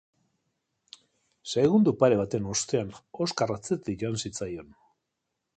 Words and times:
Segundo 1.53 1.93
pare 2.03 2.17
baten 2.21 2.49
ostean, 2.55 2.91
Oskar 3.27 3.55
atzetik 3.59 4.03
joan 4.07 4.21
zitzaion. 4.25 4.77